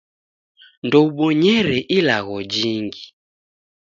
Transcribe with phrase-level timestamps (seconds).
[0.85, 3.03] Ndoubonyere ilagho jingi.